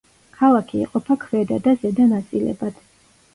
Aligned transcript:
ქალაქი 0.37 0.79
იყოფა 0.85 1.17
ქვედა 1.25 1.59
და 1.67 1.75
ზედა 1.83 2.09
ნაწილებად. 2.15 2.83